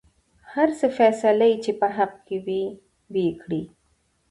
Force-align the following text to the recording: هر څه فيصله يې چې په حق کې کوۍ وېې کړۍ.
هر 0.53 0.69
څه 0.79 0.85
فيصله 0.97 1.45
يې 1.51 1.57
چې 1.63 1.71
په 1.79 1.87
حق 1.97 2.13
کې 2.27 2.37
کوۍ 2.45 2.63
وېې 3.13 3.31
کړۍ. 3.41 3.63